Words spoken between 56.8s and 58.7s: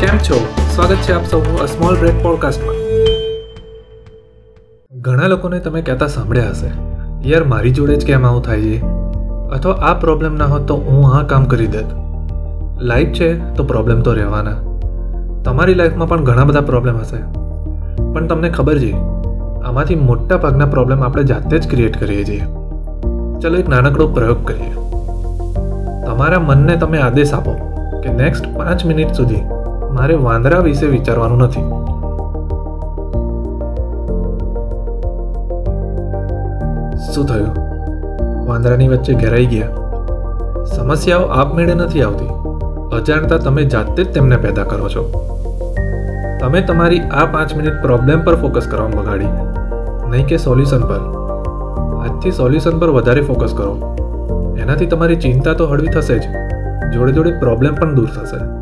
જોડે જોડે પ્રોબ્લેમ પણ દૂર થશે.